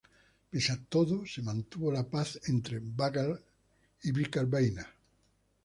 [0.49, 3.39] Pese a todo, se mantuvo la paz entre bagler
[4.07, 4.87] y birkebeiner.